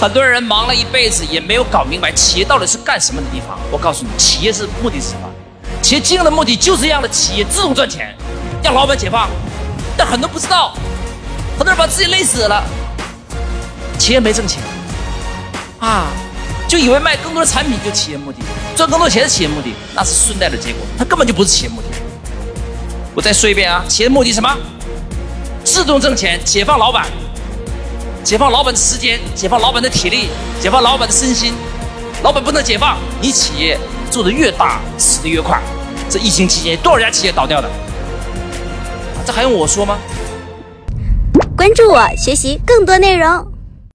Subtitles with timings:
[0.00, 3.58] 很多人忙了一辈子，也没有搞明白企业到底是干什么的地方。
[3.70, 5.28] 我告诉你，企业是目的是什么？
[5.82, 8.16] 企业经营的目的就是让的企业自动赚钱，
[8.62, 9.28] 让老板解放。
[9.98, 10.72] 但很多不知道，
[11.58, 12.64] 很多人把自己累死了。
[13.98, 14.62] 企业没挣钱
[15.80, 16.06] 啊，
[16.66, 18.38] 就以为卖更多的产品就企业目的，
[18.74, 21.88] 赚更多钱是企业目的，那是顺带的结果，它根本就不是企业目的。
[23.14, 24.56] 我再说一遍啊，企业目的什么？
[25.62, 27.04] 自动挣钱，解放老板。
[28.22, 30.28] 解放老板的时间，解放老板的体力，
[30.60, 31.54] 解放老板的身心。
[32.22, 33.78] 老板不能解放，你企业
[34.10, 35.60] 做的越大，死的越快。
[36.08, 37.68] 这疫情期间多少家企业倒掉的？
[39.26, 39.96] 这还用我说吗？
[41.56, 43.49] 关注我，学习更多内容。